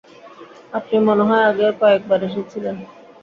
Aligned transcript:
আপনি 0.73 0.95
মনে 1.07 1.23
হয় 1.29 1.43
আগেও 1.49 1.71
কয়েক 1.81 2.01
বার 2.09 2.21
এসেছিলেন? 2.27 2.75